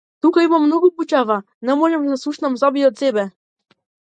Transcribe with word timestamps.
Тука 0.25 0.43
има 0.45 0.59
многу 0.61 0.89
бучава, 1.01 1.37
не 1.69 1.75
можам 1.83 2.09
да 2.09 2.17
се 2.23 2.29
слушнам 2.29 2.59
самиот 2.63 3.05
себе. 3.05 3.29